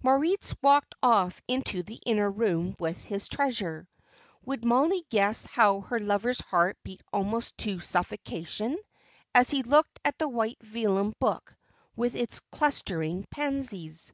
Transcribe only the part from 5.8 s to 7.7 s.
her lover's heart beat almost